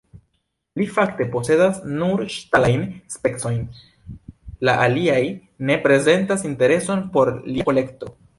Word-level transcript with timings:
Li 0.79 0.85
fakte 0.93 1.25
posedas 1.33 1.75
nur 1.99 2.23
ŝtalajn 2.35 2.85
specojn, 3.17 3.59
la 4.69 4.75
aliaj 4.87 5.21
ne 5.69 5.77
prezentas 5.85 6.49
intereson 6.51 7.07
por 7.19 7.33
lia 7.53 7.69
kolekto. 7.71 8.13